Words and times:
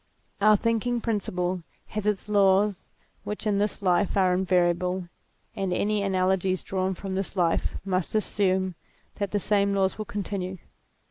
Our 0.41 0.57
thinking 0.57 0.99
principle 0.99 1.61
has 1.89 2.07
its 2.07 2.27
laws 2.27 2.89
which 3.23 3.45
in 3.45 3.59
this 3.59 3.83
life 3.83 4.17
are 4.17 4.33
invariable, 4.33 5.09
and 5.55 5.71
any 5.71 6.01
analogies 6.01 6.63
drawn 6.63 6.95
from 6.95 7.13
this 7.13 7.35
life 7.35 7.75
must 7.85 8.15
assume 8.15 8.73
that 9.17 9.29
the 9.29 9.39
same 9.39 9.75
laws 9.75 9.99
will 9.99 10.05
continue. 10.05 10.57